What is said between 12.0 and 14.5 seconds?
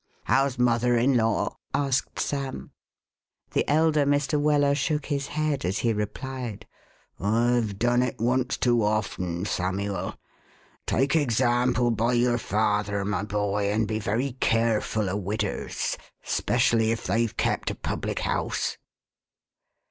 your father, my boy, and be very